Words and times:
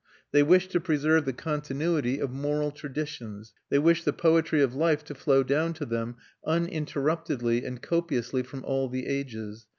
They 0.31 0.41
wish 0.41 0.67
to 0.69 0.79
preserve 0.79 1.25
the 1.25 1.31
continuity 1.31 2.17
of 2.17 2.31
moral 2.31 2.71
traditions; 2.71 3.53
they 3.69 3.77
wish 3.77 4.03
the 4.03 4.11
poetry 4.11 4.63
of 4.63 4.73
life 4.73 5.03
to 5.05 5.13
flow 5.13 5.43
down 5.43 5.73
to 5.73 5.85
them 5.85 6.15
uninterruptedly 6.43 7.63
and 7.63 7.79
copiously 7.79 8.41
from 8.41 8.65
all 8.65 8.89
the 8.89 9.05
ages. 9.05 9.67